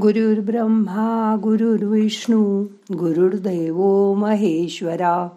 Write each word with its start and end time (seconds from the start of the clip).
गुरुर्ब्रह्मा 0.00 1.36
गुरुर्विष्णू 1.42 2.66
गुरुर्दैव 2.92 4.12
महेश्वरा 4.14 5.28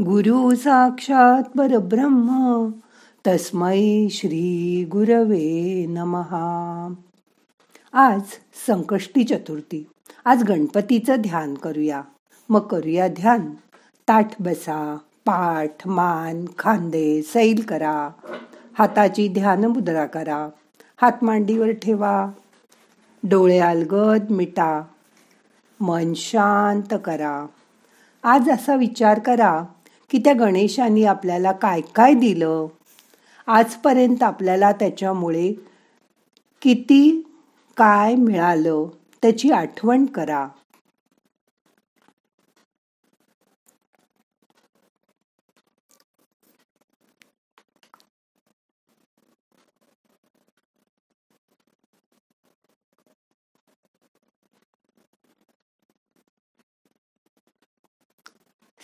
गुरु 0.00 0.54
साक्षात 0.54 1.42
परब्रह्म 1.58 2.68
तस्मै 3.26 4.08
श्री 4.10 4.84
गुरवे 4.84 5.86
नमहा 5.88 6.94
आज 7.92 8.20
संकष्टी 8.66 9.24
चतुर्थी. 9.24 9.86
आज 10.24 10.42
गणपतीचं 10.42 11.16
ध्यान 11.16 11.54
करूया. 11.54 12.02
मग 12.48 12.60
करूया 12.60 13.08
ध्यान. 13.08 13.50
ताठ 14.08 14.42
बसा 14.42 14.96
पाठ 15.26 15.86
मान 15.86 16.44
खांदे 16.58 17.22
सैल 17.22 17.62
करा. 17.68 18.10
हाताची 18.78 19.28
ध्यान 19.28 19.64
मुद्रा 19.64 20.06
करा. 20.06 20.48
हात 20.96 21.24
मांडीवर 21.24 21.70
ठेवा. 21.70 22.30
डोळे 23.22 23.58
अलगद 23.58 24.30
मिटा. 24.30 24.82
मन 25.80 26.12
शांत 26.14 26.94
करा. 27.04 27.46
आज 28.22 28.50
असा 28.50 28.74
विचार 28.74 29.18
करा 29.18 29.64
की 30.10 30.18
त्या 30.18 30.32
गणेशांनी 30.32 31.04
आपल्याला 31.04 31.52
काय 31.52 31.80
काय 31.80 32.14
दिलं? 32.14 32.66
आजपर्यंत 33.46 34.22
आपल्याला 34.22 34.72
त्याच्यामुळे 34.72 35.52
किती 36.62 37.32
काय 37.76 38.14
मिळालं? 38.14 38.86
त्याची 39.22 39.50
आठवण 39.50 40.06
करा. 40.06 40.48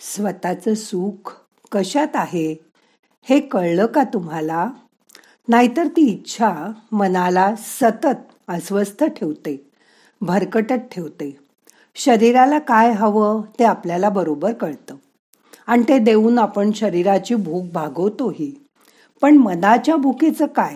स्वतःचं 0.05 0.73
सुख 0.73 1.35
कशात 1.71 2.07
आहे 2.13 2.55
हे 3.23 3.39
कळलं 3.39 3.85
का 3.85 4.03
तुम्हाला? 4.03 4.69
नाहीतर 5.47 5.87
ती 5.87 6.01
इच्छा 6.01 6.71
मनाला 6.91 7.55
सतत 7.57 8.15
अस्वस्थ 8.47 9.03
ठेवते 9.03 9.69
भरकटत 10.21 10.81
ठेवते. 10.91 11.37
शरीराला 11.95 12.59
काय 12.59 12.91
हवं 12.91 13.41
ते 13.59 13.63
आपल्याला 13.63 14.09
बरोबर 14.09 14.53
कळतं. 14.53 14.95
आणि 15.67 15.83
ते 15.83 15.97
देऊन 15.99 16.39
आपण 16.39 16.71
शरीराची 16.71 17.35
भूक 17.35 17.71
भागवतोही. 17.71 18.67
पण 19.21 19.37
मनाच्या 19.37 19.95
भुकेचं 19.95 20.45
काय? 20.45 20.75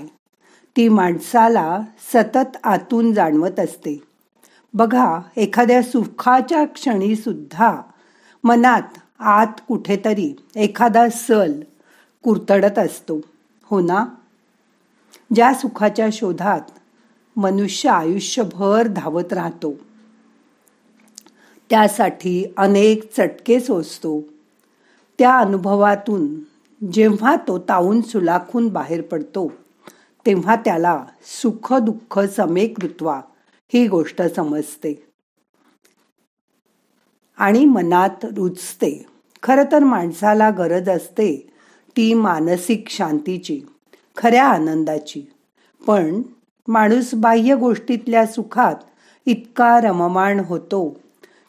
ती 0.75 0.89
माणसाला 0.89 1.81
सतत 2.13 2.57
आतून 2.63 3.13
जाणवत 3.13 3.59
असते. 3.59 4.01
बघा 4.73 5.19
एखाद्या 5.37 5.83
सुखाच्या 5.83 6.65
क्षणी 6.65 7.15
सुद्धा 7.15 7.81
मनात 8.43 8.81
आत 9.19 9.47
कुठेतरी 9.67 10.45
एखादा 10.55 11.09
सल 11.09 11.61
कुरतडत 12.23 12.79
असतो. 12.79 13.21
हो 13.63 13.79
ना? 13.79 14.05
ज्या 15.35 15.53
सुखाच्या 15.53 16.07
शोधात 16.11 16.61
मनुष्य 17.37 17.89
आयुष्यभर 17.89 18.87
धावत 18.87 19.33
राहतो 19.33 19.73
त्यासाठी 21.69 22.53
अनेक 22.57 23.13
चटके 23.17 23.59
सोसतो. 23.59 24.21
त्या 25.19 25.39
अनुभवातून 25.39 26.39
जेव्हा 26.93 27.35
तो 27.35 27.59
ताऊन 27.59 28.01
सुलाखून 28.01 28.67
बाहेर 28.67 29.01
पडतो 29.01 29.51
तेव्हा 30.25 30.55
त्याला 30.55 31.05
सुख 31.41 31.73
दुःख 31.73 32.19
समेकृत्वा 32.19 33.21
ही 33.73 33.87
गोष्ट 33.87 34.21
समजते. 34.21 35.06
आणि 37.37 37.65
मनात 37.65 38.25
रुचते 38.25 39.05
खरं 39.43 39.63
तर 39.71 39.83
माणसाला 39.83 40.49
गरज 40.49 40.89
असते 40.89 41.49
ती 41.97 42.13
मानसिक 42.13 42.85
शांतीची 42.89 43.61
खऱ्या 44.17 44.45
आनंदाची. 44.45 45.31
पण 45.87 46.21
माणूस 46.67 47.13
बाह्य 47.15 47.55
गोष्टीतल्या 47.55 48.25
सुखात 48.25 48.75
इतका 49.25 49.79
रममाण 49.81 50.39
होतो 50.39 50.97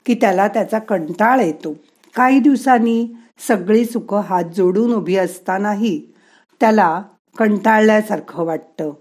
की 0.07 0.15
त्याला 0.15 0.49
त्याचा 0.49 0.79
कंटाळ 0.79 1.41
येतो. 1.41 1.77
काही 2.15 2.41
दिवसांनी 2.41 3.09
सगळी 3.49 3.85
सुख 3.85 4.15
हात 4.15 4.45
जोडून 4.45 4.95
उभी 4.95 5.17
असतानाही 5.17 6.01
त्याला 6.61 7.03
कंटाळल्यासारखं 7.39 8.45
वाटतं. 8.45 8.93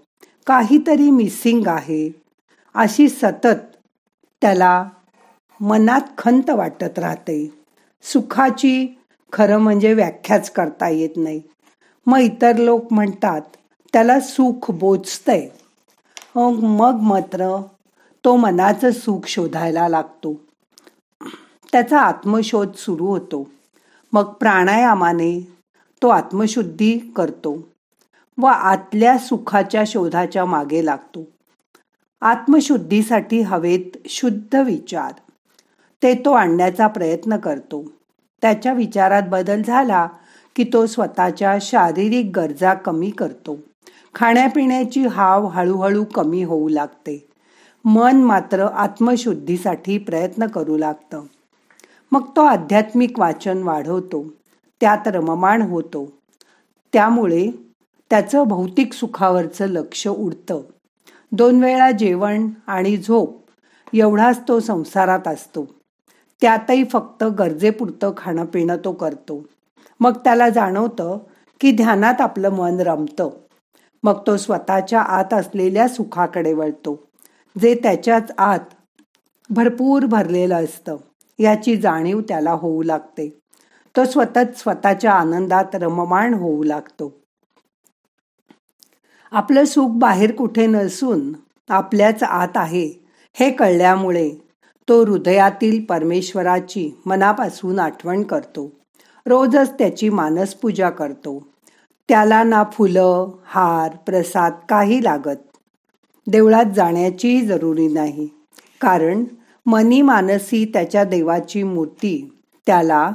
काहीतरी 0.46 1.10
मिसिंग 1.10 1.66
आहे. 1.66 2.22
अशी 2.74 3.08
सतत 3.08 3.76
त्याला 4.40 4.88
मनात 5.60 6.00
खंत 6.18 6.50
वाटत 6.50 6.98
राहते. 6.98 7.54
सुखाची 8.02 8.98
खरं 9.32 9.58
म्हणजे 9.58 9.92
व्याख्याच 9.94 10.50
करता 10.50 10.88
येत 10.88 11.16
नाही. 11.16 11.40
मग 12.06 12.18
इतर 12.18 12.56
लोक 12.56 12.92
म्हणतात 12.92 13.40
त्याला 13.92 14.20
सुख 14.20 14.70
बोचतंय 14.70 15.48
मग 16.36 16.98
मात्र 17.02 17.62
तो 18.24 18.36
मनाचं 18.36 18.90
सुख 18.90 19.26
शोधायला 19.26 19.88
लागतो. 19.88 20.40
त्याचा 21.72 22.00
आत्मशोध 22.00 22.74
सुरू 22.74 23.06
होतो. 23.06 23.50
मग 24.12 24.24
प्राणायामाने 24.24 25.48
तो 26.02 26.08
आत्मशुद्धी 26.08 26.98
करतो 27.16 27.68
व 28.38 28.46
आतल्या 28.46 29.18
सुखाच्या 29.18 29.82
शोधाच्या 29.86 30.44
मागे 30.44 30.84
लागतो. 30.86 31.24
आत्मशुद्धीसाठी 32.20 33.40
हवेत 33.40 33.96
शुद्ध 34.08 34.54
विचार. 34.54 35.12
ते 36.02 36.14
तो 36.14 36.32
आणण्याचा 36.32 36.86
प्रयत्न 36.86 37.36
करतो. 37.36 37.84
त्याच्या 38.42 38.72
विचारात 38.72 39.22
बदल 39.28 39.62
झाला 39.62 40.08
की 40.56 40.64
तो 40.72 40.86
स्वतःच्या 40.86 41.58
शारीरिक 41.60 42.30
गरजा 42.36 42.74
कमी 42.74 43.10
करतो. 43.10 43.58
खाण्यापिण्याची 44.14 45.06
हाव 45.06 45.46
हळूहळू 45.46 46.04
कमी 46.04 46.42
होऊ 46.42 46.68
लागते. 46.68 47.28
मन 47.84 48.16
मात्र 48.16 48.66
आत्मशुद्धीसाठी 48.66 49.98
प्रयत्न 49.98 50.46
करू 50.46 50.76
लागतं. 50.76 51.22
मग 52.12 52.24
तो 52.36 52.40
आध्यात्मिक 52.40 53.18
वाचन 53.18 53.62
वाढवतो. 53.62 54.24
त्यात 54.80 55.08
रममाण 55.08 55.62
होतो. 55.62 56.12
त्यामुळे 56.92 57.50
त्याचं 58.10 58.42
भौतिक 58.42 58.92
सुखावरचं 58.92 59.66
लक्ष 59.66 60.08
उडतं. 60.08 60.60
दोन 61.32 61.64
वेळा 61.64 61.90
जेवण 61.90 62.48
आणि 62.66 62.96
झोप 62.96 63.42
एवढाच 63.94 64.40
तो 64.48 64.60
संसारात 64.60 65.28
असतो. 65.28 65.77
त्यातही 66.40 66.84
फक्त 66.84 67.24
गरजेपुरतं 67.24 68.12
खाणं 68.16 68.44
पिणं 68.44 68.76
तो 68.84 68.92
करतो. 68.92 69.46
मग 70.00 70.16
त्याला 70.16 70.48
जाणवतं 70.48 71.18
की 71.60 71.70
ध्यानात 71.72 72.20
आपलं 72.20 72.48
मन 72.48 72.80
रमतं. 72.80 73.30
मग 74.02 74.20
तो 74.26 74.36
स्वतःच्या 74.36 75.00
आत 75.00 75.34
असलेल्या 75.34 75.88
सुखाकडे 75.88 76.52
वळतो 76.52 77.08
जे 77.60 77.74
त्याच्याच 77.74 78.30
आत 78.38 78.58
भरपूर 79.50 80.06
भरलेलं 80.06 80.64
असतं. 80.64 80.96
याची 81.38 81.76
जाणीव 81.76 82.20
त्याला 82.20 82.50
होऊ 82.50 82.82
लागते. 82.82 83.38
तो 83.96 84.04
स्वतःच 84.04 84.58
स्वतःच्या 84.58 85.12
आनंदात 85.12 85.74
रममाण 85.74 86.34
होऊ 86.34 86.62
लागतो. 86.62 87.20
आपलं 89.32 89.64
सुख 89.64 89.88
बाहेर 89.90 90.34
कुठे 90.34 90.66
नसून 90.66 91.32
आपल्याच 91.68 92.22
आत 92.22 92.56
आहे 92.56 93.06
हे 93.32 93.50
कळल्यामुळे 93.50 94.47
तो 94.88 95.04
हृदयातील 95.04 95.84
परमेश्वराची 95.84 97.00
मनापासून 97.06 97.78
आठवण 97.78 98.22
करतो. 98.22 98.72
रोजच 99.26 99.72
त्याची 99.78 100.08
मानसपूजा 100.08 100.90
करतो. 100.90 101.48
त्याला 102.08 102.42
ना 102.42 102.64
फुलं 102.72 103.30
हार 103.44 103.96
प्रसाद 103.96 104.52
काही 104.68 105.04
लागत. 105.04 105.56
देवळात 106.26 106.64
जाण्याचीही 106.76 107.46
जरुरी 107.46 107.88
नाही. 107.88 108.28
कारण 108.80 109.24
मनी 109.66 110.02
मानसी 110.02 110.64
त्याच्या 110.64 111.04
देवाची 111.04 111.62
मूर्ती 111.62 112.38
त्याला 112.66 113.10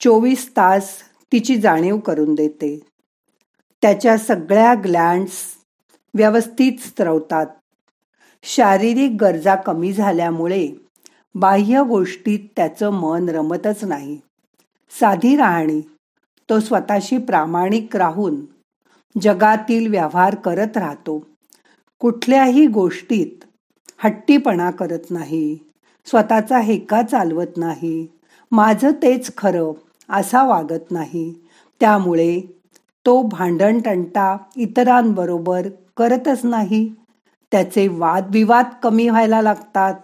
चोवीस 0.00 0.50
तास 0.56 0.90
तिची 1.32 1.56
जाणीव 1.56 1.98
करून 1.98 2.34
देते. 2.34 2.80
त्याच्या 3.82 4.18
सगळ्या 4.18 4.74
ग्लँड्स 4.74 5.32
व्यवस्थित 6.14 6.72
स्त्रवतात 6.80 7.46
शारीरिक 8.42 9.16
गरजा 9.20 9.54
कमी 9.54 9.92
झाल्यामुळे 9.92 10.85
बाह्य 11.40 11.82
गोष्टीत 11.82 12.38
त्याचं 12.56 12.90
मन 12.90 13.28
रमतच 13.28 13.84
नाही. 13.84 14.20
साधी 15.00 15.36
राहणी 15.36 15.80
तो 16.50 16.60
स्वतःशी 16.60 17.18
प्रामाणिक 17.18 17.96
राहून 17.96 18.36
जगातील 19.22 19.90
व्यवहार 19.90 20.34
करत 20.34 20.76
राहतो. 20.76 21.26
कुठल्याही 22.00 22.66
गोष्टीत 22.66 23.44
हट्टीपणा 23.98 24.70
करत 24.70 25.10
नाही 25.10 25.58
स्वतःचा 26.06 26.58
हेका 26.58 27.02
चालवत 27.02 27.56
नाही 27.56 28.06
माझं 28.52 28.90
तेच 28.90 29.36
खरं 29.36 29.72
असा 30.10 30.42
वागत 30.42 30.90
नाही 30.90 31.34
त्यामुळे 31.80 32.40
तो 33.06 33.22
भांडणटंटा 33.22 34.36
इतरांबरोबर 34.56 35.68
करतच 35.96 36.44
नाही. 36.44 36.92
त्याचे 37.52 37.88
वादविवाद 37.88 38.64
कमी 38.82 39.08
व्हायला 39.08 39.42
लागतात. 39.42 39.94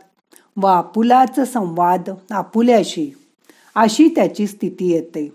व 0.56 0.66
आपुलाचं 0.66 1.44
संवाद 1.44 2.10
आपुल्याशी. 2.30 3.10
अशी 3.74 4.08
त्याची 4.08 4.46
स्थिती 4.46 4.92
येते. 4.92 5.32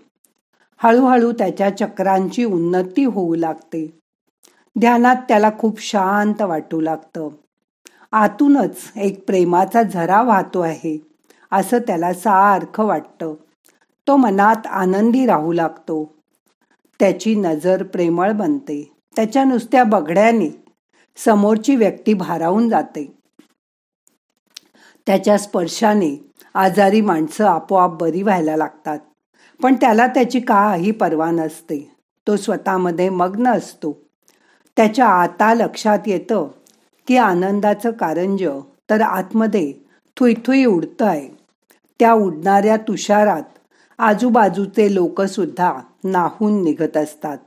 हळूहळू 0.82 1.32
त्याच्या 1.32 1.76
चक्रांची 1.76 2.44
उन्नती 2.44 3.04
होऊ 3.04 3.34
लागते. 3.34 3.98
ध्यानात 4.78 5.16
त्याला 5.16 5.50
खूप 5.58 5.80
शांत 5.80 6.42
वाटू 6.42 6.80
लागतं. 6.80 7.28
आतूनच 8.12 8.92
एक 8.96 9.26
प्रेमाचा 9.26 9.82
झरा 9.82 10.22
वाहतो 10.22 10.60
आहे 10.60 10.98
असं 11.52 11.78
त्याला 11.78 12.14
सारखं 12.14 12.84
वाटतं. 12.84 13.34
तो 14.06 14.16
मनात 14.16 14.66
आनंदी 14.66 15.26
राहू 15.26 15.52
लागतो. 15.52 16.14
त्याची 17.00 17.34
नजर 17.34 17.82
प्रेमळ 17.82 18.32
बनते. 18.32 18.92
त्याच्या 19.16 19.44
नुसत्या 19.44 19.84
बघड्याने 19.84 20.64
समोरची 21.16 21.76
व्यक्ती 21.76 22.14
भारावून 22.14 22.68
जाते. 22.68 23.17
त्याच्या 25.08 25.38
स्पर्शाने 25.38 26.30
आजारी 26.54 27.00
माणसं 27.00 27.44
आपोआप 27.44 28.00
बरी 28.00 28.22
व्हायला 28.22 28.56
लागतात. 28.56 28.98
पण 29.62 29.74
त्याला 29.74 30.06
त्याची 30.06 30.40
काही 30.40 30.90
पर्वा 30.90 31.30
नसते. 31.30 31.96
तो 32.26 32.36
स्वतःमध्ये 32.36 33.08
मग्न 33.08 33.46
असतो. 33.46 34.00
त्याच्या 34.76 35.06
आता 35.06 35.54
लक्षात 35.54 35.98
येतं 36.06 36.48
की 37.06 37.16
आनंदाचं 37.16 37.90
कारंज 37.90 38.44
तर 38.90 39.00
आतमध्ये 39.00 39.74
थुईथुई 40.16 40.64
उडतं 40.64 41.06
आहे 41.06 41.28
त्या 42.00 42.12
उडणाऱ्या 42.12 42.76
तुषारात 42.76 43.42
आजूबाजूचे 43.98 44.94
लोकसुद्धा 44.94 45.72
नाहून 46.04 46.64
निघत 46.64 46.96
असतात. 46.96 47.38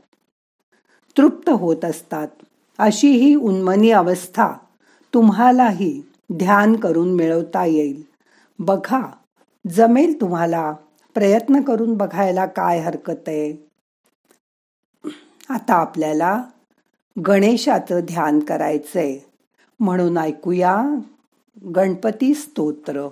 तृप्त 1.18 1.50
होत 1.50 1.86
असतात. 1.86 2.28
अशी 2.80 3.12
ही 3.12 3.36
उन्मनी 3.36 3.92
अवस्था 3.92 4.50
तुम्हालाही 5.14 6.02
ध्यान 6.34 6.76
करून 6.76 7.14
मिळवता 7.14 7.66
येईल. 7.66 8.04
बघा 8.60 9.12
जमेल 9.70 10.22
तुम्हाला. 10.22 10.74
प्रयत्न 11.14 11.62
करून 11.62 11.94
बघायला 11.94 12.46
काय 12.46 12.80
हरकत 12.80 13.28
आहे? 13.28 13.70
आता 15.50 15.74
आपल्याला 15.74 16.44
गणेशाचं 17.28 18.00
ध्यान 18.00 18.40
करायचंय. 18.40 19.20
म्हणून 19.80 20.18
ऐकूया 20.18 20.84
गणपती 21.76 22.34
स्तोत्र. 22.34 23.08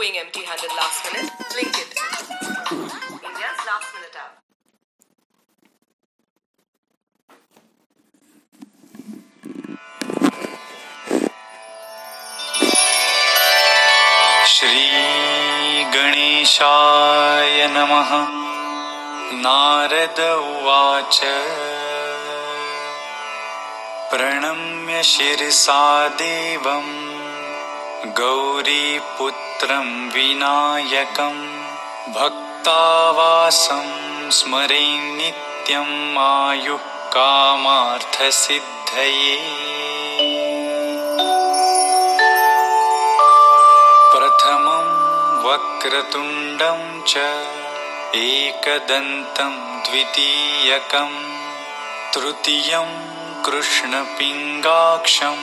going 0.00 0.16
empty 0.16 0.40
handed 0.40 0.70
last 0.74 1.04
minute, 1.12 1.30
Blinkit. 1.52 1.92
India's 3.28 3.60
last 3.68 3.88
minute 3.94 4.16
app. 4.16 4.32
श्रीगणेशाय 14.56 16.36
नमः 17.72 18.10
नारद 19.42 20.20
उवाच 20.20 21.20
प्रणम्य 24.10 25.02
शिरसा 25.12 25.82
देवम् 26.22 27.19
गौरीपुत्रं 28.05 29.87
विनायकं 30.11 31.35
भक्तावासं 32.13 33.89
स्मरे 34.37 34.85
नित्यम् 35.17 36.17
आयुः 36.19 36.85
कामार्थसिद्धये 37.13 38.55
प्रथमं 44.13 44.87
वक्रतुण्डं 45.45 46.81
च 47.11 47.13
एकदन्तं 48.21 49.53
द्वितीयकं 49.89 51.13
तृतीयं 52.15 52.89
कृष्णपिङ्गाक्षं 53.45 55.37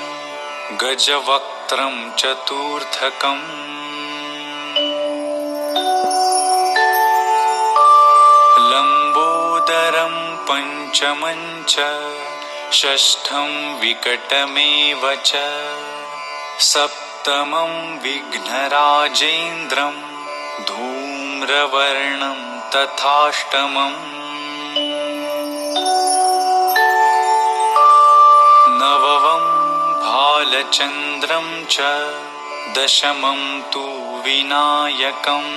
गजवक् 0.83 1.58
गजवक्त्रं 1.69 2.11
चतुर्थकम्। 2.19 3.43
लम्बोदरं 8.71 10.15
पञ्चमं 10.49 11.43
च 11.69 11.77
षष्ठं 12.73 13.81
विकटमेव 13.81 15.03
च 15.27 15.33
सप्तमं 16.61 17.99
विघ्नराजेन्द्रं 18.03 19.97
धूम्रवर्णं 20.69 22.41
तथाष्टमम् 22.71 24.18
भालचन्द्रं 30.49 31.47
च 31.73 31.87
दशमं 32.77 33.41
तु 33.73 33.81
विनायकम् 34.25 35.51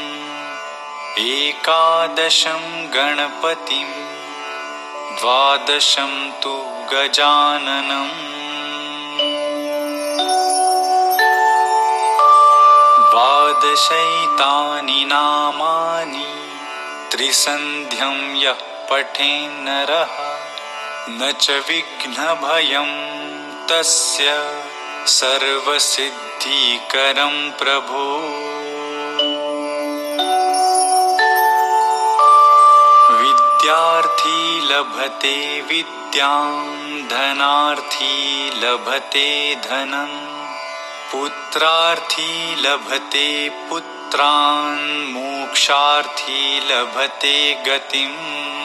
एकादशं 1.26 2.64
गणपतिं 2.96 3.92
द्वादशं 5.20 6.16
तु 6.44 6.56
गजाननम् 6.92 8.18
द्वादशैतानि 13.14 15.04
नामानि 15.14 16.28
त्रिसन्ध्यं 17.14 18.20
यः 18.44 18.68
पठेन्नरः 18.92 20.20
न 21.18 21.32
च 21.46 21.64
विघ्नभयं 21.70 22.92
तस्य 23.72 24.30
सर्वसिद्धिकरं 25.08 27.52
प्रभो। 27.52 28.20
विद्यार्थी 33.18 34.62
लभते 34.62 35.62
विद्यां 35.62 37.08
धनार्थी 37.08 38.60
लभते 38.60 39.56
धनम् 39.56 40.42
पुत्रार्थी 41.12 42.56
लभते 42.56 43.50
पुत्रान् 43.50 45.14
मोक्षार्थी 45.14 46.60
लभते 46.60 47.54
गतिम् 47.54 48.61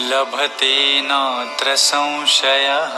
लभते 0.00 1.02
नात्र 1.04 1.76
संशयः। 1.76 2.96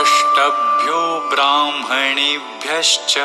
अष्टभ्यो 0.00 1.30
ब्राह्मणेभ्यश्च। 1.34 3.18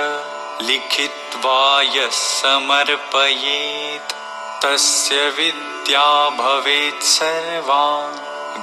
लिखित्वा 0.61 1.81
यः 1.81 2.09
समर्पयेत्। 2.11 4.18
तस्य 4.63 5.29
विद्या 5.29 6.29
भवेत् 6.29 7.03
सर्वा 7.03 7.85